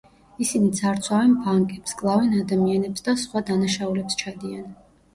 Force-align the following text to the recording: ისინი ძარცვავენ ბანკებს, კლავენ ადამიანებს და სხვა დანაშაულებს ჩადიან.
ისინი 0.45 0.71
ძარცვავენ 0.79 1.35
ბანკებს, 1.43 1.95
კლავენ 2.01 2.35
ადამიანებს 2.41 3.09
და 3.11 3.17
სხვა 3.27 3.47
დანაშაულებს 3.55 4.23
ჩადიან. 4.27 4.71